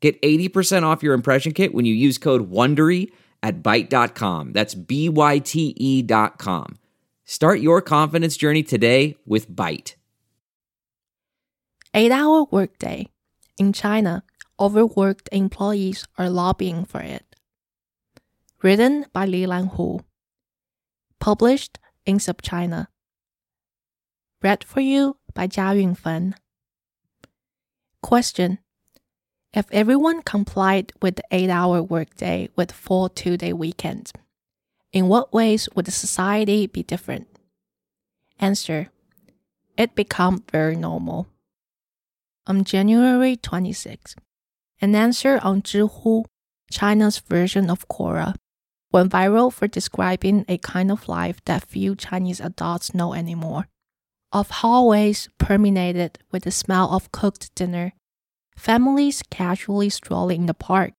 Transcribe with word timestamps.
Get 0.00 0.20
80% 0.22 0.84
off 0.84 1.02
your 1.02 1.14
impression 1.14 1.52
kit 1.52 1.74
when 1.74 1.84
you 1.84 1.94
use 1.94 2.18
code 2.18 2.50
WONDERY 2.50 3.10
at 3.42 3.62
Byte.com. 3.62 4.52
That's 4.52 4.74
B-Y-T-E 4.74 6.02
dot 6.02 6.38
com. 6.38 6.78
Start 7.24 7.60
your 7.60 7.82
confidence 7.82 8.36
journey 8.36 8.62
today 8.62 9.16
with 9.26 9.50
Byte. 9.50 9.94
Eight-hour 11.94 12.46
workday. 12.50 13.08
In 13.58 13.72
China, 13.72 14.22
overworked 14.58 15.28
employees 15.32 16.06
are 16.16 16.30
lobbying 16.30 16.84
for 16.84 17.00
it. 17.00 17.24
Written 18.62 19.06
by 19.12 19.26
Li 19.26 19.46
Lanhu. 19.46 20.00
Published 21.20 21.78
in 22.06 22.18
SupChina. 22.18 22.86
Read 24.42 24.62
for 24.62 24.80
you 24.80 25.16
by 25.34 25.48
Jia 25.48 25.82
Yunfen. 25.82 26.34
Question 28.02 28.58
if 29.52 29.66
everyone 29.72 30.22
complied 30.22 30.92
with 31.00 31.16
the 31.16 31.24
eight 31.30 31.50
hour 31.50 31.82
workday 31.82 32.48
with 32.56 32.72
full 32.72 33.08
two 33.08 33.36
day 33.36 33.52
weekends, 33.52 34.12
in 34.92 35.08
what 35.08 35.32
ways 35.32 35.68
would 35.74 35.86
the 35.86 35.90
society 35.90 36.66
be 36.66 36.82
different? 36.82 37.28
Answer 38.38 38.88
It 39.76 39.94
become 39.94 40.44
very 40.50 40.76
normal. 40.76 41.28
On 42.46 42.64
January 42.64 43.36
26, 43.36 44.16
an 44.80 44.94
answer 44.94 45.38
on 45.42 45.62
Zhihu, 45.62 46.24
China's 46.70 47.18
version 47.18 47.68
of 47.70 47.88
Quora, 47.88 48.34
went 48.90 49.12
viral 49.12 49.52
for 49.52 49.66
describing 49.66 50.44
a 50.48 50.58
kind 50.58 50.90
of 50.90 51.08
life 51.08 51.44
that 51.44 51.66
few 51.66 51.94
Chinese 51.94 52.40
adults 52.40 52.94
know 52.94 53.12
anymore. 53.12 53.68
Of 54.32 54.50
hallways 54.50 55.28
permeated 55.38 56.18
with 56.30 56.44
the 56.44 56.50
smell 56.50 56.90
of 56.94 57.12
cooked 57.12 57.54
dinner 57.54 57.92
families 58.58 59.22
casually 59.30 59.88
strolling 59.88 60.42
in 60.42 60.46
the 60.46 60.54
park, 60.54 60.92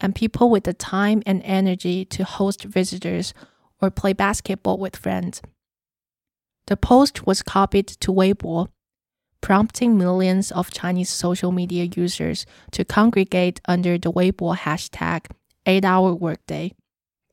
and 0.00 0.14
people 0.14 0.50
with 0.50 0.64
the 0.64 0.74
time 0.74 1.22
and 1.26 1.42
energy 1.44 2.04
to 2.04 2.24
host 2.24 2.64
visitors 2.64 3.34
or 3.80 3.90
play 3.90 4.12
basketball 4.12 4.78
with 4.78 4.96
friends. 4.96 5.42
The 6.66 6.76
post 6.76 7.26
was 7.26 7.42
copied 7.42 7.86
to 7.86 8.12
Weibo, 8.12 8.68
prompting 9.40 9.96
millions 9.96 10.50
of 10.50 10.72
Chinese 10.72 11.10
social 11.10 11.52
media 11.52 11.88
users 11.94 12.46
to 12.72 12.84
congregate 12.84 13.60
under 13.66 13.98
the 13.98 14.10
Weibo 14.10 14.56
hashtag 14.56 15.26
8 15.66 15.84
hour 15.84 16.14
workday. 16.14 16.72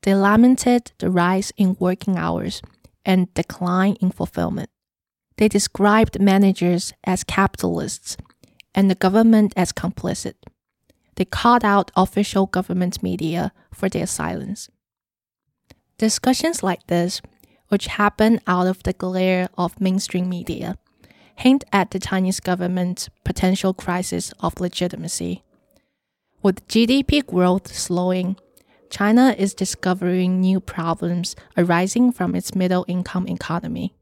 They 0.02 0.14
lamented 0.14 0.92
the 0.98 1.10
rise 1.10 1.52
in 1.56 1.76
working 1.80 2.16
hours 2.16 2.62
and 3.04 3.32
decline 3.34 3.96
in 4.00 4.10
fulfillment. 4.10 4.70
They 5.36 5.48
described 5.48 6.20
managers 6.20 6.92
as 7.04 7.24
capitalists 7.24 8.16
and 8.74 8.90
the 8.90 8.94
government 8.94 9.52
as 9.56 9.72
complicit. 9.72 10.34
They 11.16 11.24
called 11.24 11.64
out 11.64 11.90
official 11.96 12.46
government 12.46 13.02
media 13.02 13.52
for 13.72 13.88
their 13.88 14.06
silence. 14.06 14.68
Discussions 15.98 16.62
like 16.62 16.86
this, 16.88 17.22
which 17.68 17.86
happen 17.86 18.40
out 18.46 18.66
of 18.66 18.82
the 18.82 18.92
glare 18.92 19.48
of 19.56 19.80
mainstream 19.80 20.28
media, 20.28 20.76
hint 21.36 21.64
at 21.72 21.90
the 21.90 21.98
Chinese 21.98 22.40
government's 22.40 23.08
potential 23.24 23.74
crisis 23.74 24.32
of 24.40 24.60
legitimacy. 24.60 25.44
With 26.42 26.66
GDP 26.68 27.24
growth 27.24 27.72
slowing, 27.72 28.36
China 28.90 29.34
is 29.38 29.54
discovering 29.54 30.40
new 30.40 30.60
problems 30.60 31.34
arising 31.56 32.12
from 32.12 32.34
its 32.34 32.54
middle 32.54 32.84
income 32.86 33.26
economy. 33.26 33.94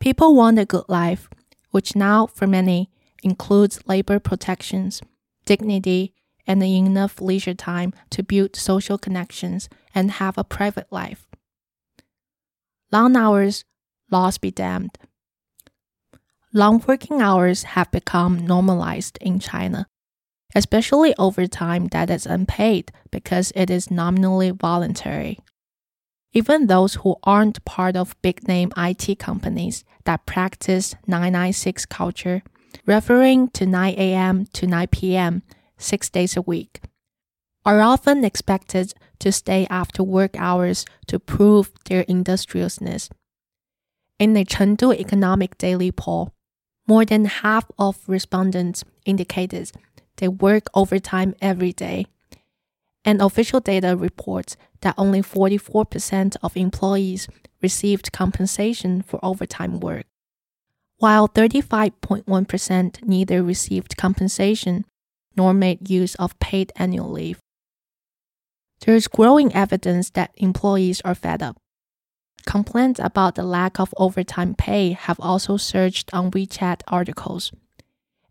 People 0.00 0.34
want 0.34 0.58
a 0.58 0.64
good 0.64 0.84
life, 0.88 1.28
which 1.70 1.94
now, 1.94 2.26
for 2.26 2.46
many, 2.46 2.90
includes 3.22 3.86
labor 3.86 4.18
protections, 4.18 5.02
dignity, 5.44 6.14
and 6.46 6.62
enough 6.62 7.20
leisure 7.20 7.54
time 7.54 7.92
to 8.10 8.22
build 8.22 8.56
social 8.56 8.98
connections 8.98 9.68
and 9.94 10.12
have 10.12 10.36
a 10.36 10.44
private 10.44 10.90
life. 10.90 11.26
Long 12.92 13.16
hours, 13.16 13.64
laws 14.10 14.38
be 14.38 14.50
damned. 14.50 14.98
Long 16.52 16.82
working 16.88 17.22
hours 17.22 17.62
have 17.62 17.92
become 17.92 18.44
normalized 18.44 19.16
in 19.20 19.38
China, 19.38 19.86
especially 20.54 21.14
overtime 21.16 21.86
that 21.88 22.10
is 22.10 22.26
unpaid 22.26 22.90
because 23.12 23.52
it 23.54 23.70
is 23.70 23.90
nominally 23.90 24.50
voluntary. 24.50 25.38
Even 26.32 26.66
those 26.66 26.94
who 26.94 27.16
aren't 27.22 27.64
part 27.64 27.96
of 27.96 28.20
big 28.22 28.48
name 28.48 28.72
IT 28.76 29.18
companies 29.20 29.84
that 30.04 30.26
practice 30.26 30.96
996 31.06 31.86
culture 31.86 32.42
referring 32.86 33.48
to 33.50 33.66
9 33.66 33.94
a.m. 33.96 34.46
to 34.52 34.66
9 34.66 34.88
p.m., 34.88 35.42
six 35.78 36.10
days 36.10 36.36
a 36.36 36.42
week, 36.42 36.80
are 37.64 37.80
often 37.80 38.24
expected 38.24 38.94
to 39.18 39.30
stay 39.32 39.66
after 39.70 40.02
work 40.02 40.36
hours 40.38 40.84
to 41.06 41.18
prove 41.18 41.70
their 41.86 42.02
industriousness. 42.02 43.10
In 44.18 44.36
a 44.36 44.44
Chengdu 44.44 44.94
Economic 44.94 45.56
Daily 45.58 45.92
poll, 45.92 46.32
more 46.86 47.04
than 47.04 47.24
half 47.26 47.70
of 47.78 47.98
respondents 48.06 48.84
indicated 49.06 49.70
they 50.16 50.28
work 50.28 50.66
overtime 50.74 51.34
every 51.40 51.72
day. 51.72 52.06
And 53.04 53.22
official 53.22 53.60
data 53.60 53.96
reports 53.96 54.56
that 54.82 54.94
only 54.98 55.22
44% 55.22 56.36
of 56.42 56.56
employees 56.56 57.28
received 57.62 58.12
compensation 58.12 59.02
for 59.02 59.18
overtime 59.22 59.80
work 59.80 60.06
while 61.00 61.28
35.1% 61.28 63.04
neither 63.04 63.42
received 63.42 63.96
compensation 63.96 64.84
nor 65.36 65.52
made 65.52 65.90
use 65.90 66.14
of 66.14 66.38
paid 66.38 66.72
annual 66.76 67.10
leave. 67.10 67.40
There 68.86 68.94
is 68.94 69.08
growing 69.08 69.52
evidence 69.54 70.10
that 70.10 70.30
employees 70.36 71.00
are 71.02 71.14
fed 71.14 71.42
up. 71.42 71.56
Complaints 72.46 73.00
about 73.02 73.34
the 73.34 73.42
lack 73.42 73.78
of 73.78 73.92
overtime 73.96 74.54
pay 74.54 74.92
have 74.92 75.18
also 75.20 75.56
surged 75.56 76.08
on 76.12 76.30
WeChat 76.30 76.82
articles. 76.88 77.52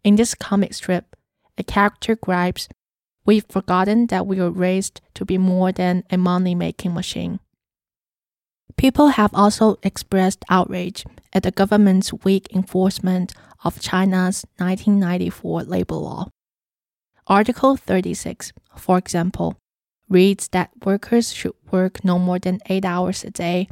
In 0.03 0.16
this 0.16 0.34
comic 0.34 0.74
strip, 0.74 1.16
a 1.57 1.63
character 1.63 2.16
gripes, 2.16 2.69
We've 3.30 3.46
forgotten 3.47 4.07
that 4.07 4.25
we 4.25 4.41
were 4.41 4.50
raised 4.50 5.01
to 5.13 5.24
be 5.24 5.38
more 5.38 5.72
than 5.72 6.03
a 6.09 6.18
money 6.18 6.56
making 6.56 6.96
machine. 6.96 7.40
People 8.78 9.09
have 9.09 9.31
also 9.34 9.78
expressed 9.84 10.46
outrage 10.50 11.03
at 11.34 11.44
the 11.44 11.52
government's 11.52 12.13
weak 12.24 12.47
enforcement 12.53 13.34
of 13.63 13.81
China's 13.81 14.46
1994 14.57 15.63
labor 15.63 15.96
law. 15.96 16.30
Article 17.28 17.75
36, 17.75 18.53
for 18.75 18.97
example, 18.97 19.56
reads 20.07 20.47
that 20.50 20.72
workers 20.84 21.31
should 21.34 21.53
work 21.72 22.03
no 22.03 22.18
more 22.18 22.40
than 22.40 22.59
8 22.68 22.85
hours 22.85 23.24
a 23.24 23.30
day 23.30 23.69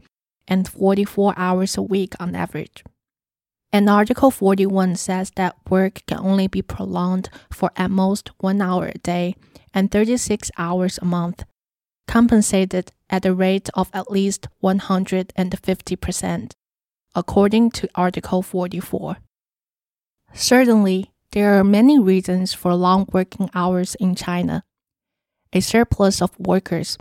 and 0.47 0.67
44 0.67 1.33
hours 1.35 1.77
a 1.77 1.81
week 1.81 2.13
on 2.19 2.35
average. 2.35 2.83
And 3.73 3.89
Article 3.89 4.31
41 4.31 4.95
says 4.95 5.31
that 5.35 5.55
work 5.69 6.03
can 6.07 6.19
only 6.19 6.47
be 6.47 6.61
prolonged 6.61 7.29
for 7.51 7.71
at 7.75 7.91
most 7.91 8.29
1 8.39 8.61
hour 8.61 8.91
a 8.93 8.97
day 8.99 9.35
and 9.73 9.91
36 9.91 10.51
hours 10.57 10.99
a 11.01 11.05
month, 11.05 11.43
compensated 12.07 12.91
at 13.09 13.25
a 13.25 13.33
rate 13.33 13.69
of 13.73 13.89
at 13.93 14.11
least 14.11 14.47
150% 14.63 16.51
according 17.17 17.71
to 17.71 17.89
Article 17.95 18.43
44. 18.43 19.17
Certainly, 20.33 21.11
there 21.31 21.59
are 21.59 21.63
many 21.63 21.97
reasons 21.97 22.53
for 22.53 22.75
long 22.75 23.07
working 23.11 23.49
hours 23.55 23.95
in 23.95 24.13
China. 24.13 24.63
A 25.51 25.59
surplus 25.59 26.21
of 26.21 26.37
workers, 26.37 26.95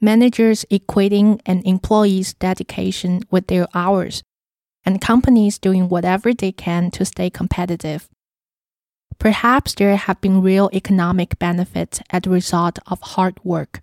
managers 0.00 0.64
equating 0.70 1.40
an 1.44 1.60
employee's 1.66 2.32
dedication 2.34 3.22
with 3.30 3.48
their 3.48 3.66
hours, 3.74 4.22
and 4.84 5.02
companies 5.02 5.58
doing 5.58 5.90
whatever 5.90 6.32
they 6.32 6.52
can 6.52 6.90
to 6.92 7.04
stay 7.04 7.28
competitive. 7.28 8.08
Perhaps 9.18 9.74
there 9.74 9.96
have 9.96 10.20
been 10.22 10.40
real 10.40 10.70
economic 10.72 11.38
benefits 11.38 12.00
as 12.10 12.22
a 12.24 12.30
result 12.30 12.78
of 12.86 13.00
hard 13.02 13.38
work. 13.44 13.80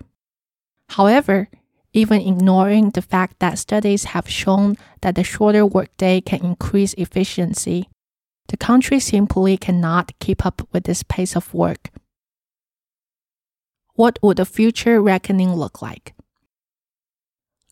However, 0.93 1.49
even 1.91 2.21
ignoring 2.21 2.91
the 2.91 3.01
fact 3.01 3.39
that 3.39 3.57
studies 3.57 4.03
have 4.13 4.29
shown 4.29 4.77
that 5.01 5.15
the 5.15 5.23
shorter 5.23 5.65
workday 5.65 6.21
can 6.21 6.45
increase 6.45 6.93
efficiency. 6.95 7.89
The 8.49 8.57
country 8.57 8.99
simply 8.99 9.57
cannot 9.57 10.11
keep 10.19 10.45
up 10.45 10.67
with 10.71 10.83
this 10.83 11.01
pace 11.01 11.35
of 11.35 11.51
work. 11.53 11.89
what 13.95 14.17
would 14.21 14.37
the 14.37 14.45
future 14.45 15.01
reckoning 15.01 15.53
look 15.53 15.81
like? 15.81 16.13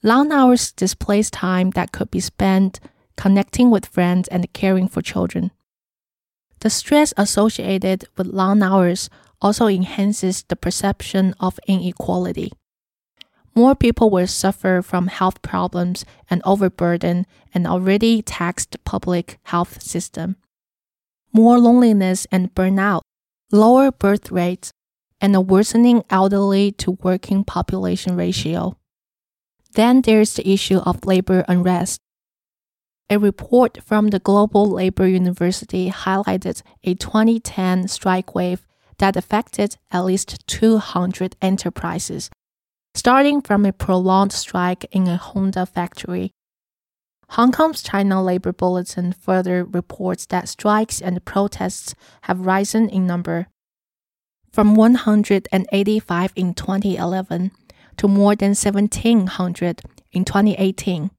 Long 0.04 0.32
hours 0.32 0.72
displace 0.72 1.30
time 1.30 1.72
that 1.72 1.92
could 1.92 2.10
be 2.12 2.20
spent 2.20 2.80
connecting 3.18 3.70
with 3.72 3.86
friends 3.86 4.28
and 4.30 4.52
caring 4.54 4.88
for 4.88 5.02
children. 5.02 5.52
The 6.60 6.70
stress 6.70 7.14
associated 7.18 8.06
with 8.18 8.28
long 8.28 8.62
hours 8.62 9.10
also 9.42 9.68
enhances 9.68 10.44
the 10.44 10.56
perception 10.56 11.34
of 11.40 11.60
inequality. 11.68 12.52
More 13.54 13.76
people 13.76 14.10
will 14.10 14.28
suffer 14.28 14.82
from 14.82 15.08
health 15.08 15.42
problems 15.42 16.06
and 16.30 16.42
overburden 16.46 17.26
an 17.54 17.66
already 17.66 18.22
taxed 18.22 18.78
public 18.86 19.40
health 19.44 19.82
system. 19.82 20.38
More 21.34 21.60
loneliness 21.60 22.26
and 22.32 22.54
burnout, 22.56 23.02
lower 23.52 23.92
birth 23.92 24.32
rates, 24.32 24.72
and 25.20 25.36
a 25.36 25.42
worsening 25.42 26.04
elderly 26.10 26.72
to 26.74 26.98
working 27.04 27.44
population 27.44 28.16
ratio. 28.16 28.78
Then 29.74 30.02
there's 30.02 30.34
the 30.34 30.50
issue 30.50 30.78
of 30.78 31.06
labor 31.06 31.46
unrest. 31.48 32.00
A 33.10 33.20
report 33.20 33.80
from 33.84 34.08
the 34.08 34.20
Global 34.20 34.70
Labor 34.70 35.08
University 35.08 35.90
highlighted 35.92 36.62
a 36.84 36.96
2010 36.96 37.90
strike 37.90 38.34
wave 38.34 38.66
that 39.00 39.18
affected 39.18 39.76
at 39.92 40.06
least 40.06 40.48
200 40.48 41.36
enterprises, 41.42 42.30
starting 42.94 43.42
from 43.42 43.66
a 43.66 43.74
prolonged 43.74 44.34
strike 44.34 44.86
in 44.92 45.08
a 45.08 45.18
Honda 45.18 45.66
factory. 45.66 46.32
Hong 47.30 47.52
Kong's 47.52 47.82
China 47.82 48.22
Labor 48.22 48.52
Bulletin 48.52 49.14
further 49.14 49.64
reports 49.64 50.26
that 50.28 50.50
strikes 50.50 51.02
and 51.02 51.24
protests 51.24 51.96
have 52.24 52.46
risen 52.46 52.90
in 52.90 53.08
number. 53.08 53.48
From 54.52 54.76
185 54.76 56.34
in 56.36 56.54
2011 56.54 57.52
to 57.98 58.08
more 58.08 58.36
than 58.36 58.50
1700 58.50 59.82
in 60.12 60.26
2018. 60.26 61.12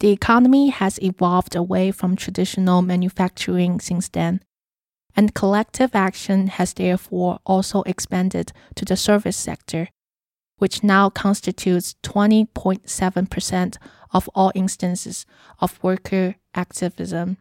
The 0.00 0.10
economy 0.10 0.68
has 0.68 0.98
evolved 1.02 1.56
away 1.56 1.90
from 1.90 2.16
traditional 2.16 2.82
manufacturing 2.82 3.80
since 3.80 4.08
then, 4.08 4.42
and 5.16 5.32
collective 5.32 5.94
action 5.94 6.48
has 6.48 6.74
therefore 6.74 7.38
also 7.46 7.82
expanded 7.84 8.52
to 8.74 8.84
the 8.84 8.96
service 8.96 9.38
sector, 9.38 9.88
which 10.58 10.82
now 10.82 11.10
constitutes 11.10 11.94
20.7% 12.02 13.76
of 14.12 14.28
all 14.34 14.52
instances 14.54 15.26
of 15.60 15.82
worker 15.82 16.36
activism. 16.54 17.36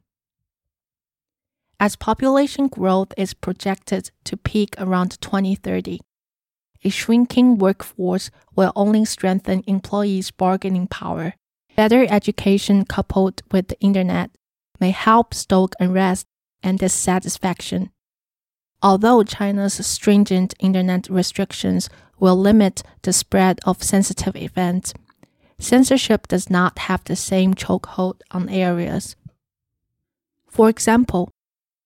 As 1.80 1.96
population 1.96 2.68
growth 2.68 3.14
is 3.18 3.34
projected 3.34 4.12
to 4.24 4.38
peak 4.38 4.76
around 4.78 5.20
2030, 5.22 6.00
a 6.84 6.90
shrinking 6.90 7.58
workforce 7.58 8.30
will 8.56 8.72
only 8.76 9.06
strengthen 9.06 9.64
employees' 9.68 10.32
bargaining 10.32 10.88
power. 10.88 11.34
Better 11.76 12.06
education 12.10 12.86
coupled 12.86 13.42
with 13.52 13.68
the 13.68 13.80
internet 13.82 14.32
may 14.80 14.92
help 14.92 15.34
stoke 15.34 15.74
unrest 15.80 16.28
and 16.64 16.80
dissatisfaction. 16.80 17.92
Although 18.86 19.24
China's 19.24 19.84
stringent 19.84 20.54
internet 20.60 21.10
restrictions 21.10 21.90
will 22.20 22.36
limit 22.36 22.84
the 23.02 23.14
spread 23.14 23.60
of 23.66 23.82
sensitive 23.82 24.36
events, 24.36 24.94
censorship 25.58 26.28
does 26.28 26.52
not 26.52 26.78
have 26.78 27.04
the 27.06 27.16
same 27.16 27.56
chokehold 27.56 28.22
on 28.30 28.48
areas. 28.48 29.16
For 30.48 30.70
example, 30.70 31.32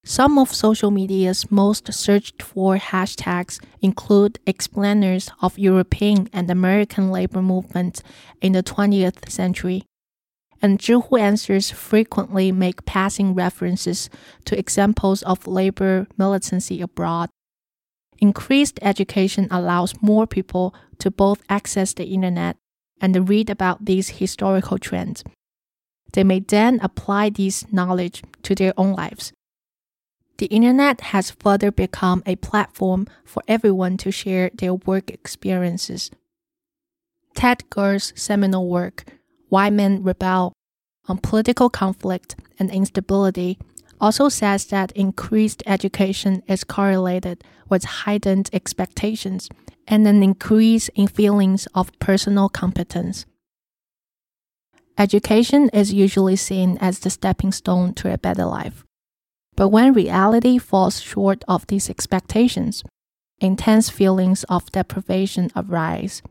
some 0.04 0.38
of 0.38 0.54
social 0.54 0.92
media's 0.92 1.50
most 1.50 1.94
searched 1.94 2.44
for 2.44 2.76
hashtags 2.76 3.62
include 3.82 4.40
explainers 4.46 5.32
of 5.42 5.58
European 5.58 6.28
and 6.34 6.52
American 6.52 7.12
labor 7.12 7.42
movements 7.42 8.04
in 8.42 8.52
the 8.52 8.62
20th 8.62 9.30
century. 9.30 9.86
And 10.62 10.80
Zhihu 10.80 11.20
answers 11.20 11.72
frequently 11.72 12.52
make 12.52 12.86
passing 12.86 13.34
references 13.34 14.10
to 14.46 14.58
examples 14.58 15.24
of 15.24 15.48
labor 15.48 16.08
militancy 16.18 16.82
abroad. 16.82 17.30
Increased 18.20 18.80
education 18.82 19.48
allows 19.50 20.02
more 20.02 20.28
people 20.28 20.76
to 21.00 21.10
both 21.10 21.42
access 21.50 21.94
the 21.94 22.06
internet 22.06 22.58
and 23.00 23.30
read 23.30 23.50
about 23.50 23.86
these 23.86 24.10
historical 24.10 24.78
trends. 24.78 25.24
They 26.12 26.26
may 26.26 26.42
then 26.42 26.80
apply 26.82 27.30
this 27.30 27.72
knowledge 27.72 28.24
to 28.44 28.56
their 28.56 28.74
own 28.76 28.94
lives 28.94 29.32
the 30.40 30.48
internet 30.48 31.02
has 31.12 31.32
further 31.32 31.70
become 31.70 32.24
a 32.26 32.38
platform 32.38 33.08
for 33.26 33.44
everyone 33.48 33.98
to 33.98 34.10
share 34.10 34.50
their 34.54 34.74
work 34.74 35.12
experiences. 35.12 36.10
Ted 37.36 37.70
Gurr's 37.70 38.14
seminal 38.16 38.68
work, 38.68 39.04
Why 39.50 39.70
Men 39.70 40.04
Rebel, 40.04 40.54
on 41.08 41.18
political 41.18 41.70
conflict 41.70 42.36
and 42.60 42.72
instability, 42.72 43.58
also 44.00 44.30
says 44.30 44.66
that 44.68 44.92
increased 44.94 45.64
education 45.66 46.44
is 46.48 46.64
correlated 46.64 47.44
with 47.68 47.84
heightened 47.84 48.50
expectations 48.54 49.50
and 49.88 50.08
an 50.08 50.24
increase 50.24 50.88
in 50.90 51.08
feelings 51.08 51.68
of 51.74 51.92
personal 52.00 52.48
competence. 52.48 53.26
Education 54.98 55.70
is 55.70 55.94
usually 55.94 56.36
seen 56.36 56.78
as 56.80 57.00
the 57.00 57.10
stepping 57.10 57.52
stone 57.52 57.94
to 57.96 58.14
a 58.14 58.18
better 58.18 58.46
life. 58.46 58.84
But 59.56 59.70
when 59.70 59.94
reality 59.94 60.58
falls 60.58 61.02
short 61.02 61.44
of 61.48 61.68
these 61.68 61.90
expectations, 61.90 62.84
intense 63.40 63.90
feelings 63.90 64.44
of 64.46 64.72
deprivation 64.72 65.50
arise. 65.56 66.22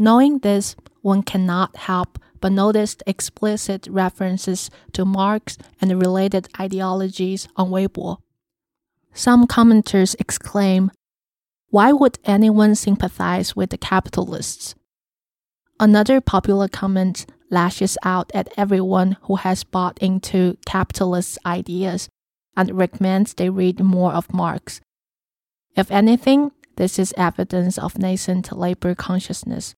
Knowing 0.00 0.38
this, 0.38 0.76
one 1.02 1.22
cannot 1.22 1.76
help 1.76 2.18
but 2.40 2.50
notice 2.50 2.96
explicit 3.06 3.86
references 3.90 4.70
to 4.92 5.04
Marx 5.04 5.58
and 5.78 6.00
related 6.00 6.48
ideologies 6.58 7.46
on 7.54 7.68
Weibo. 7.68 8.16
Some 9.12 9.46
commenters 9.46 10.16
exclaim, 10.18 10.90
Why 11.68 11.92
would 11.92 12.18
anyone 12.24 12.76
sympathize 12.76 13.54
with 13.54 13.68
the 13.68 13.76
capitalists? 13.76 14.74
Another 15.78 16.22
popular 16.22 16.66
comment 16.66 17.26
lashes 17.50 17.98
out 18.02 18.30
at 18.32 18.48
everyone 18.56 19.18
who 19.24 19.36
has 19.36 19.64
bought 19.64 19.98
into 19.98 20.56
capitalist 20.64 21.36
ideas 21.44 22.08
and 22.56 22.72
recommends 22.72 23.34
they 23.34 23.50
read 23.50 23.80
more 23.80 24.12
of 24.12 24.32
Marx. 24.32 24.80
If 25.76 25.90
anything, 25.90 26.52
this 26.76 26.98
is 26.98 27.12
evidence 27.18 27.76
of 27.76 27.98
nascent 27.98 28.56
labor 28.56 28.94
consciousness. 28.94 29.74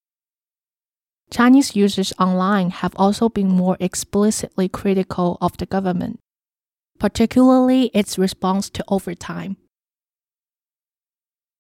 Chinese 1.32 1.74
users 1.74 2.12
online 2.18 2.68
have 2.70 2.92
also 2.96 3.30
been 3.30 3.48
more 3.48 3.78
explicitly 3.80 4.68
critical 4.68 5.38
of 5.40 5.56
the 5.56 5.64
government, 5.64 6.20
particularly 6.98 7.86
its 7.94 8.18
response 8.18 8.68
to 8.68 8.84
overtime. 8.88 9.56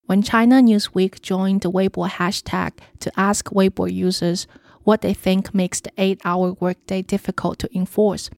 When 0.04 0.20
China 0.20 0.56
Newsweek 0.60 1.22
joined 1.22 1.62
the 1.62 1.70
Weibo 1.70 2.06
hashtag 2.06 2.72
to 3.00 3.10
ask 3.18 3.46
Weibo 3.46 3.90
users 3.90 4.46
what 4.84 5.00
they 5.00 5.14
think 5.14 5.54
makes 5.54 5.80
the 5.80 5.92
eight 5.96 6.20
hour 6.22 6.52
workday 6.60 7.00
difficult 7.00 7.58
to 7.60 7.74
enforce. 7.74 8.28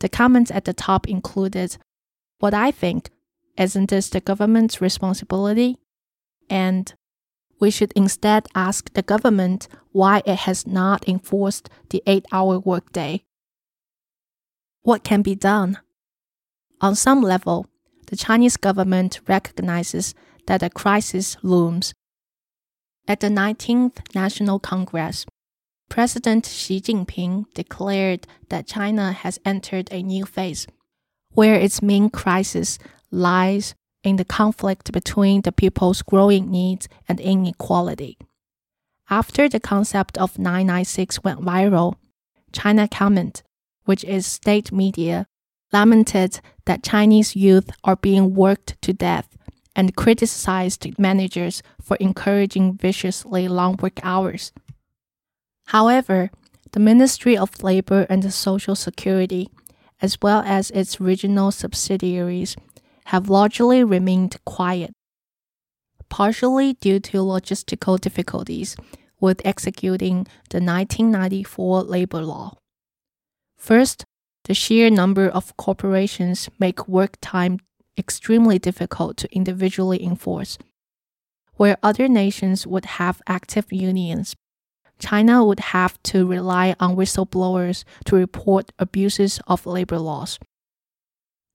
The 0.00 0.08
comments 0.08 0.50
at 0.50 0.64
the 0.64 0.74
top 0.74 1.08
included, 1.08 1.76
What 2.40 2.52
I 2.52 2.72
think, 2.72 3.10
isn't 3.56 3.90
this 3.90 4.08
the 4.08 4.20
government's 4.20 4.80
responsibility? 4.80 5.78
And 6.50 6.92
we 7.60 7.70
should 7.70 7.92
instead 7.94 8.46
ask 8.54 8.92
the 8.94 9.02
government 9.02 9.68
why 9.92 10.22
it 10.26 10.40
has 10.40 10.66
not 10.66 11.08
enforced 11.08 11.70
the 11.90 12.02
eight 12.06 12.26
hour 12.32 12.58
workday. 12.58 13.22
What 14.82 15.04
can 15.04 15.22
be 15.22 15.34
done? 15.34 15.78
On 16.80 16.94
some 16.94 17.22
level, 17.22 17.66
the 18.08 18.16
Chinese 18.16 18.56
government 18.56 19.20
recognizes 19.26 20.14
that 20.46 20.62
a 20.62 20.70
crisis 20.70 21.36
looms. 21.42 21.94
At 23.08 23.20
the 23.20 23.28
19th 23.28 24.14
National 24.14 24.58
Congress, 24.58 25.24
President 25.88 26.46
Xi 26.46 26.80
Jinping 26.80 27.44
declared 27.54 28.26
that 28.48 28.66
China 28.66 29.12
has 29.12 29.38
entered 29.44 29.88
a 29.90 30.02
new 30.02 30.24
phase, 30.26 30.66
where 31.32 31.54
its 31.54 31.82
main 31.82 32.10
crisis 32.10 32.78
lies 33.10 33.74
in 34.04 34.16
the 34.16 34.24
conflict 34.24 34.92
between 34.92 35.40
the 35.40 35.50
people's 35.50 36.02
growing 36.02 36.50
needs 36.50 36.88
and 37.08 37.18
inequality. 37.18 38.16
After 39.10 39.48
the 39.48 39.60
concept 39.60 40.16
of 40.18 40.38
996 40.38 41.24
went 41.24 41.40
viral, 41.40 41.96
China 42.52 42.86
Comment, 42.86 43.42
which 43.84 44.04
is 44.04 44.26
state 44.26 44.70
media, 44.70 45.26
lamented 45.72 46.40
that 46.66 46.84
Chinese 46.84 47.34
youth 47.34 47.70
are 47.82 47.96
being 47.96 48.34
worked 48.34 48.80
to 48.82 48.92
death 48.92 49.36
and 49.76 49.96
criticized 49.96 50.98
managers 50.98 51.62
for 51.82 51.96
encouraging 51.96 52.74
viciously 52.74 53.48
long 53.48 53.76
work 53.82 53.98
hours. 54.02 54.52
However, 55.66 56.30
the 56.72 56.80
Ministry 56.80 57.36
of 57.36 57.62
Labor 57.62 58.06
and 58.08 58.32
Social 58.32 58.74
Security, 58.74 59.48
as 60.00 60.18
well 60.22 60.42
as 60.46 60.70
its 60.70 61.00
regional 61.00 61.50
subsidiaries, 61.50 62.56
have 63.06 63.28
largely 63.30 63.84
remained 63.84 64.36
quiet. 64.44 64.92
partially 66.14 66.74
due 66.74 67.00
to 67.00 67.18
logistical 67.18 67.98
difficulties 68.00 68.76
with 69.20 69.44
executing 69.44 70.26
the 70.50 70.60
1994 70.60 71.82
labor 71.82 72.22
law. 72.22 72.54
First, 73.56 74.04
the 74.44 74.54
sheer 74.54 74.90
number 74.90 75.26
of 75.28 75.56
corporations 75.56 76.48
make 76.60 76.86
work 76.86 77.16
time 77.20 77.58
extremely 77.98 78.60
difficult 78.60 79.16
to 79.16 79.34
individually 79.34 80.04
enforce. 80.04 80.56
Where 81.56 81.78
other 81.82 82.06
nations 82.06 82.64
would 82.64 82.84
have 83.02 83.22
active 83.26 83.72
unions, 83.72 84.36
China 85.00 85.44
would 85.44 85.74
have 85.74 86.00
to 86.04 86.26
rely 86.26 86.76
on 86.78 86.94
whistleblowers 86.94 87.82
to 88.04 88.14
report 88.14 88.70
abuses 88.78 89.40
of 89.48 89.66
labor 89.66 89.98
laws. 89.98 90.38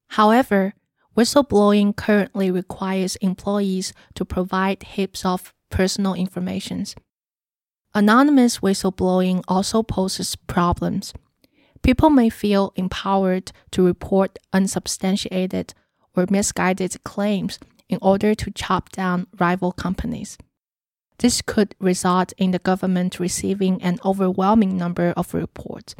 However, 0.10 0.74
whistleblowing 1.20 1.94
currently 1.98 2.50
requires 2.50 3.18
employees 3.18 3.92
to 4.16 4.24
provide 4.24 4.84
heaps 4.84 5.26
of 5.26 5.54
personal 5.70 6.14
information. 6.14 6.86
Anonymous 7.94 8.60
whistleblowing 8.60 9.44
also 9.46 9.84
poses 9.84 10.38
problems. 10.38 11.14
People 11.82 12.10
may 12.10 12.30
feel 12.30 12.72
empowered 12.78 13.52
to 13.72 13.86
report 13.86 14.40
unsubstantiated 14.54 15.74
or 16.16 16.26
misguided 16.30 16.96
claims 17.04 17.60
in 17.90 18.00
order 18.02 18.34
to 18.34 18.50
chop 18.52 18.88
down 18.90 19.28
rival 19.38 19.74
companies. 19.74 20.38
This 21.18 21.42
could 21.42 21.76
result 21.82 22.32
in 22.38 22.52
the 22.52 22.60
government 22.60 23.20
receiving 23.20 23.82
an 23.82 24.00
overwhelming 24.06 24.78
number 24.78 25.14
of 25.18 25.34
reports. 25.34 25.96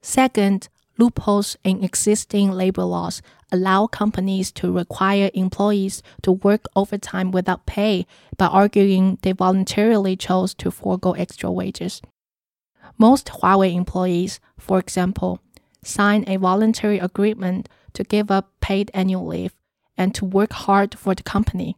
Second, 0.00 0.68
loopholes 0.98 1.56
in 1.64 1.84
existing 1.84 2.50
labor 2.50 2.84
laws 2.84 3.22
allow 3.52 3.86
companies 3.86 4.50
to 4.52 4.72
require 4.72 5.30
employees 5.34 6.02
to 6.22 6.32
work 6.32 6.66
overtime 6.74 7.30
without 7.30 7.66
pay 7.66 8.06
by 8.36 8.46
arguing 8.46 9.18
they 9.22 9.32
voluntarily 9.32 10.16
chose 10.16 10.54
to 10.54 10.70
forego 10.70 11.12
extra 11.12 11.50
wages. 11.50 12.02
Most 12.98 13.26
Huawei 13.26 13.74
employees, 13.74 14.40
for 14.58 14.78
example, 14.78 15.40
sign 15.82 16.24
a 16.26 16.36
voluntary 16.36 16.98
agreement 16.98 17.68
to 17.92 18.04
give 18.04 18.30
up 18.30 18.52
paid 18.60 18.90
annual 18.92 19.26
leave 19.26 19.54
and 19.96 20.14
to 20.14 20.24
work 20.24 20.52
hard 20.52 20.98
for 20.98 21.14
the 21.14 21.22
company. 21.22 21.76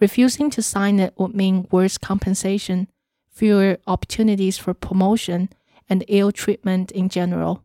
Refusing 0.00 0.50
to 0.50 0.62
sign 0.62 1.00
it 1.00 1.14
would 1.16 1.34
mean 1.34 1.66
worse 1.70 1.98
compensation, 1.98 2.88
fewer 3.30 3.78
opportunities 3.86 4.58
for 4.58 4.74
promotion, 4.74 5.48
and 5.88 6.04
ill 6.08 6.30
treatment 6.30 6.90
in 6.92 7.08
general. 7.08 7.63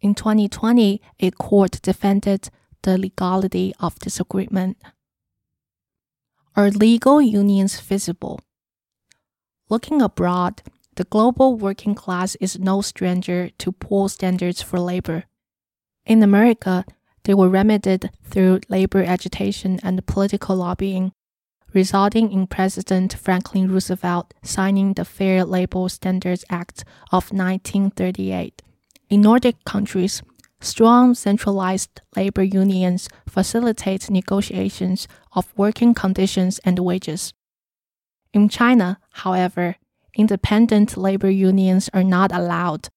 In 0.00 0.14
2020, 0.14 1.02
a 1.20 1.30
court 1.32 1.82
defended 1.82 2.48
the 2.82 2.96
legality 2.96 3.74
of 3.80 3.98
this 3.98 4.18
agreement. 4.18 4.78
Are 6.56 6.70
legal 6.70 7.20
unions 7.20 7.78
feasible? 7.78 8.40
Looking 9.68 10.00
abroad, 10.00 10.62
the 10.96 11.04
global 11.04 11.56
working 11.56 11.94
class 11.94 12.34
is 12.36 12.58
no 12.58 12.80
stranger 12.80 13.50
to 13.58 13.72
poor 13.72 14.08
standards 14.08 14.62
for 14.62 14.80
labor. 14.80 15.24
In 16.06 16.22
America, 16.22 16.86
they 17.24 17.34
were 17.34 17.50
remedied 17.50 18.10
through 18.24 18.60
labor 18.70 19.02
agitation 19.02 19.78
and 19.82 20.06
political 20.06 20.56
lobbying, 20.56 21.12
resulting 21.74 22.32
in 22.32 22.46
President 22.46 23.12
Franklin 23.12 23.70
Roosevelt 23.70 24.32
signing 24.42 24.94
the 24.94 25.04
Fair 25.04 25.44
Labor 25.44 25.90
Standards 25.90 26.44
Act 26.48 26.84
of 27.12 27.30
1938. 27.32 28.62
In 29.10 29.22
Nordic 29.22 29.64
countries, 29.64 30.22
strong 30.60 31.14
centralized 31.14 32.00
labor 32.14 32.44
unions 32.44 33.08
facilitate 33.26 34.08
negotiations 34.08 35.08
of 35.32 35.52
working 35.56 35.94
conditions 35.94 36.60
and 36.60 36.78
wages. 36.78 37.34
In 38.32 38.48
China, 38.48 39.00
however, 39.10 39.74
independent 40.14 40.96
labor 40.96 41.28
unions 41.28 41.90
are 41.92 42.04
not 42.04 42.30
allowed. 42.30 42.88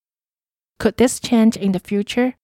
Could 0.77 0.97
this 0.97 1.19
change 1.19 1.57
in 1.57 1.71
the 1.71 1.79
future? 1.79 2.35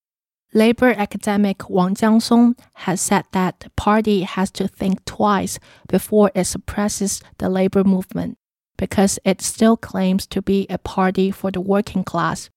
Labor 0.52 0.90
academic 0.90 1.70
Wang 1.70 1.94
Jiangsong 1.94 2.58
has 2.74 3.00
said 3.00 3.24
that 3.30 3.60
the 3.60 3.70
party 3.70 4.22
has 4.22 4.50
to 4.50 4.66
think 4.66 5.04
twice 5.04 5.60
before 5.86 6.32
it 6.34 6.46
suppresses 6.46 7.22
the 7.38 7.48
labor 7.48 7.84
movement 7.84 8.36
because 8.76 9.20
it 9.24 9.40
still 9.40 9.76
claims 9.76 10.26
to 10.26 10.42
be 10.42 10.66
a 10.68 10.78
party 10.78 11.30
for 11.30 11.52
the 11.52 11.60
working 11.60 12.02
class. 12.02 12.50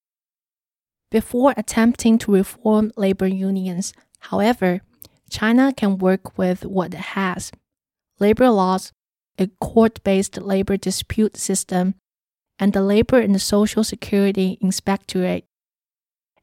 Before 1.14 1.54
attempting 1.56 2.18
to 2.18 2.34
reform 2.34 2.92
labor 2.98 3.28
unions, 3.28 3.94
however, 4.18 4.82
China 5.30 5.72
can 5.72 6.00
work 6.00 6.40
with 6.40 6.66
what 6.66 6.96
it 6.96 7.14
has. 7.14 7.52
Labor 8.20 8.50
laws, 8.50 8.92
a 9.38 9.46
court 9.62 10.04
based 10.04 10.42
labor 10.42 10.76
dispute 10.76 11.38
system, 11.38 11.94
and 12.58 12.74
the 12.74 12.82
Labor 12.82 13.20
and 13.20 13.40
Social 13.40 13.84
Security 13.84 14.58
Inspectorate. 14.60 15.46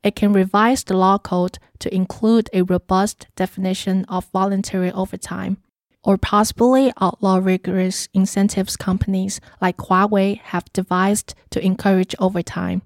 It 0.05 0.15
can 0.15 0.33
revise 0.33 0.85
the 0.85 0.97
law 0.97 1.19
code 1.19 1.59
to 1.81 1.93
include 1.93 2.49
a 2.53 2.62
robust 2.62 3.27
definition 3.35 4.05
of 4.05 4.31
voluntary 4.33 4.93
overtime, 4.93 5.57
or 6.05 6.17
possibly 6.17 6.93
outlaw 7.00 7.39
rigorous 7.39 8.09
incentives 8.15 8.77
companies 8.77 9.41
like 9.61 9.79
Huawei 9.79 10.41
have 10.41 10.73
devised 10.73 11.35
to 11.50 11.61
encourage 11.61 12.15
overtime. 12.21 12.83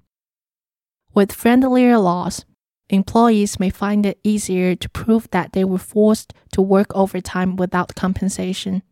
With 1.14 1.30
friendlier 1.30 1.96
laws, 1.98 2.44
employees 2.90 3.60
may 3.60 3.70
find 3.70 4.04
it 4.04 4.18
easier 4.24 4.74
to 4.74 4.88
prove 4.88 5.30
that 5.30 5.52
they 5.52 5.64
were 5.64 5.78
forced 5.78 6.34
to 6.52 6.60
work 6.60 6.88
overtime 6.94 7.54
without 7.54 7.94
compensation. 7.94 8.82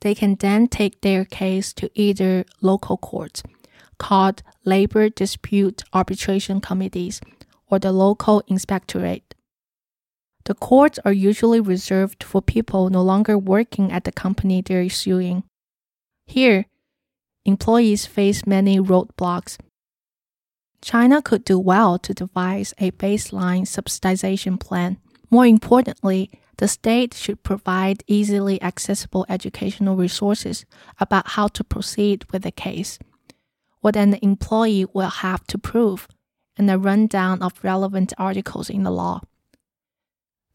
They 0.00 0.14
can 0.14 0.34
then 0.34 0.66
take 0.66 1.00
their 1.00 1.24
case 1.24 1.72
to 1.74 1.88
either 1.94 2.44
local 2.60 2.96
courts, 2.96 3.44
called 3.98 4.42
labor 4.64 5.08
dispute 5.08 5.84
arbitration 5.92 6.60
committees, 6.60 7.20
or 7.68 7.78
the 7.78 7.92
local 7.92 8.42
inspectorate. 8.48 9.34
The 10.44 10.54
courts 10.54 10.98
are 11.04 11.12
usually 11.12 11.60
reserved 11.60 12.22
for 12.24 12.42
people 12.42 12.90
no 12.90 13.02
longer 13.02 13.38
working 13.38 13.92
at 13.92 14.04
the 14.04 14.12
company 14.12 14.62
they're 14.62 14.88
suing. 14.88 15.44
Here, 16.26 16.66
employees 17.44 18.04
face 18.04 18.46
many 18.46 18.78
roadblocks. 18.78 19.58
China 20.82 21.20
could 21.20 21.44
do 21.44 21.58
well 21.58 21.98
to 21.98 22.14
devise 22.14 22.74
a 22.78 22.90
baseline 22.92 23.62
subsidization 23.62 24.58
plan. 24.58 24.98
More 25.30 25.46
importantly, 25.46 26.30
the 26.58 26.68
state 26.68 27.12
should 27.12 27.42
provide 27.42 28.04
easily 28.06 28.62
accessible 28.62 29.26
educational 29.28 29.96
resources 29.96 30.64
about 30.98 31.30
how 31.30 31.48
to 31.48 31.64
proceed 31.64 32.24
with 32.32 32.46
a 32.46 32.50
case. 32.50 32.98
What 33.80 33.96
an 33.96 34.14
employee 34.22 34.86
will 34.92 35.10
have 35.10 35.46
to 35.48 35.58
prove 35.58 36.08
and 36.56 36.70
a 36.70 36.78
rundown 36.78 37.42
of 37.42 37.62
relevant 37.62 38.12
articles 38.16 38.70
in 38.70 38.82
the 38.84 38.90
law. 38.90 39.20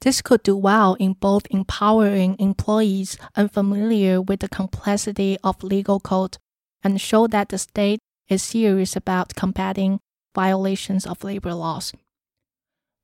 This 0.02 0.24
could 0.24 0.42
do 0.42 0.58
well 0.58 0.96
in 0.96 1.14
both 1.14 1.46
empowering 1.52 2.36
employees 2.40 3.18
unfamiliar 3.36 4.20
with 4.20 4.40
the 4.40 4.50
complexity 4.50 5.38
of 5.44 5.62
legal 5.62 6.00
code 6.00 6.38
and 6.84 7.00
show 7.00 7.28
that 7.28 7.50
the 7.50 7.60
state 7.60 8.00
is 8.28 8.42
serious 8.42 8.96
about 8.96 9.36
combating 9.36 10.00
violations 10.34 11.06
of 11.06 11.24
labor 11.24 11.54
laws. 11.54 11.94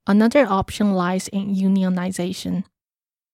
Another 0.06 0.46
option 0.48 0.94
lies 0.94 1.28
in 1.28 1.54
unionization. 1.54 2.64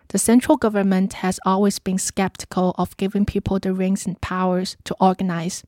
The 0.09 0.17
central 0.17 0.57
government 0.57 1.13
has 1.13 1.39
always 1.45 1.79
been 1.79 1.97
skeptical 1.97 2.73
of 2.77 2.97
giving 2.97 3.25
people 3.25 3.59
the 3.59 3.73
rings 3.73 4.05
and 4.05 4.19
powers 4.21 4.75
to 4.85 4.95
organize. 4.99 5.63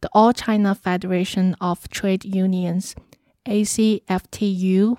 The 0.00 0.08
All 0.12 0.32
China 0.32 0.74
Federation 0.74 1.56
of 1.60 1.88
Trade 1.88 2.24
Unions 2.24 2.94
ACFTU, 3.46 4.96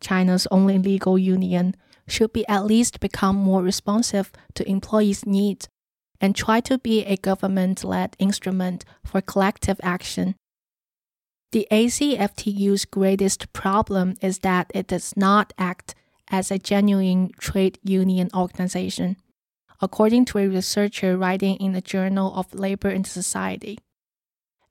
China's 0.00 0.46
only 0.50 0.78
legal 0.78 1.18
union, 1.18 1.76
should 2.08 2.32
be 2.32 2.46
at 2.48 2.64
least 2.64 3.00
become 3.00 3.36
more 3.36 3.62
responsive 3.62 4.32
to 4.54 4.68
employees' 4.68 5.24
needs 5.24 5.68
and 6.20 6.34
try 6.34 6.60
to 6.60 6.78
be 6.78 7.04
a 7.04 7.16
government 7.16 7.84
led 7.84 8.16
instrument 8.18 8.84
for 9.04 9.20
collective 9.20 9.80
action. 9.82 10.34
The 11.52 11.68
ACFTU's 11.70 12.86
greatest 12.86 13.52
problem 13.52 14.14
is 14.22 14.38
that 14.38 14.70
it 14.74 14.86
does 14.86 15.14
not 15.16 15.52
act 15.58 15.94
as 16.28 16.50
a 16.50 16.58
genuine 16.58 17.30
trade 17.38 17.78
union 17.82 18.30
organization, 18.34 19.18
according 19.80 20.24
to 20.26 20.38
a 20.38 20.48
researcher 20.48 21.16
writing 21.16 21.56
in 21.56 21.72
the 21.72 21.82
Journal 21.82 22.34
of 22.34 22.54
Labor 22.54 22.88
and 22.88 23.06
Society. 23.06 23.78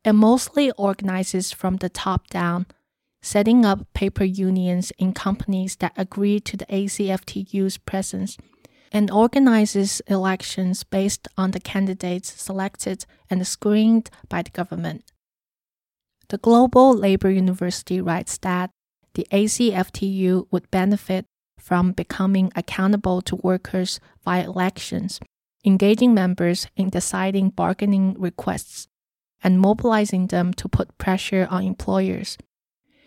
It 0.04 0.14
mostly 0.14 0.72
organizes 0.72 1.52
from 1.52 1.78
the 1.78 1.90
top 1.90 2.28
down 2.30 2.66
setting 3.22 3.64
up 3.66 3.94
paper 3.94 4.24
unions 4.24 4.92
in 4.98 5.14
companies 5.14 5.76
that 5.78 5.94
agree 5.96 6.40
to 6.40 6.58
the 6.58 6.66
ACFTU's 6.66 7.78
presence, 7.78 8.38
and 8.92 9.10
organizes 9.12 10.02
elections 10.08 10.84
based 10.84 11.28
on 11.38 11.52
the 11.52 11.60
candidates 11.60 12.42
selected 12.42 13.06
and 13.30 13.46
screened 13.46 14.10
by 14.28 14.42
the 14.42 14.50
government. 14.50 15.11
The 16.32 16.38
Global 16.38 16.94
Labor 16.96 17.30
University 17.30 18.00
writes 18.00 18.38
that 18.38 18.72
the 19.16 19.28
ACFTU 19.32 20.48
would 20.50 20.72
benefit 20.72 21.26
from 21.60 21.92
becoming 21.92 22.54
accountable 22.56 23.22
to 23.24 23.36
workers 23.36 24.00
via 24.24 24.46
elections 24.46 25.20
engaging 25.66 26.14
members 26.14 26.68
in 26.78 26.90
deciding 26.90 27.50
bargaining 27.50 28.16
requests, 28.18 28.88
and 29.44 29.60
mobilizing 29.60 30.28
them 30.28 30.54
to 30.54 30.70
put 30.70 30.98
pressure 30.98 31.48
on 31.52 31.64
employers. 31.64 32.38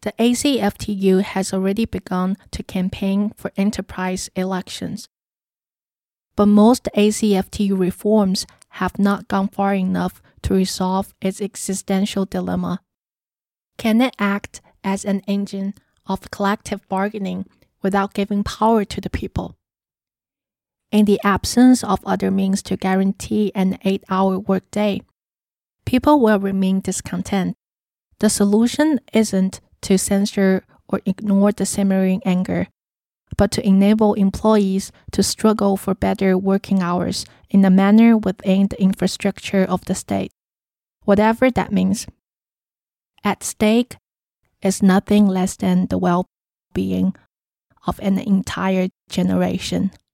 The 0.03 0.13
ACFTU 0.19 1.23
has 1.23 1.55
already 1.55 1.87
begun 1.87 2.37
to 2.51 2.63
campaign 2.63 3.33
for 3.37 3.51
enterprise 3.57 4.29
elections. 4.37 5.09
But 6.37 6.47
most 6.47 6.91
ACFTU 6.95 7.79
reforms 7.79 8.47
have 8.81 8.99
not 8.99 9.29
gone 9.29 9.49
far 9.49 9.75
enough 9.75 10.21
to 10.43 10.55
resolve 10.55 11.15
its 11.23 11.41
existential 11.41 12.27
dilemma. 12.27 12.81
Can 13.79 14.01
it 14.01 14.15
act 14.19 14.61
as 14.83 15.05
an 15.05 15.21
engine 15.27 15.75
of 16.07 16.31
collective 16.31 16.87
bargaining 16.89 17.47
without 17.83 18.15
giving 18.15 18.45
power 18.45 18.85
to 18.85 19.01
the 19.01 19.11
people? 19.11 19.57
In 20.91 21.07
the 21.07 21.21
absence 21.25 21.83
of 21.83 22.05
other 22.07 22.31
means 22.31 22.63
to 22.63 22.77
guarantee 22.77 23.51
an 23.55 23.79
eight 23.85 24.05
hour 24.09 24.39
workday, 24.39 25.03
people 25.85 26.21
will 26.21 26.39
remain 26.39 26.81
discontent. 26.81 27.57
The 28.21 28.31
solution 28.31 29.01
isn't 29.13 29.61
to 29.83 29.99
censure 29.99 30.65
or 30.89 31.01
ignore 31.05 31.53
the 31.53 31.67
simmering 31.67 32.23
anger, 32.25 32.69
but 33.37 33.51
to 33.53 33.67
enable 33.67 34.15
employees 34.15 34.93
to 35.11 35.23
struggle 35.23 35.77
for 35.77 35.95
better 35.95 36.39
working 36.39 36.81
hours 36.81 37.27
in 37.51 37.65
a 37.65 37.71
manner 37.71 38.17
within 38.17 38.69
the 38.69 38.81
infrastructure 38.81 39.65
of 39.65 39.85
the 39.87 39.95
state, 39.95 40.31
whatever 41.03 41.51
that 41.51 41.73
means. 41.73 42.07
At 43.25 43.43
stake 43.43 43.97
is 44.61 44.83
nothing 44.83 45.27
less 45.27 45.57
than 45.57 45.87
the 45.87 45.97
well 45.97 46.27
being 46.75 47.17
of 47.87 47.99
an 48.01 48.19
entire 48.19 48.89
generation. 49.09 49.91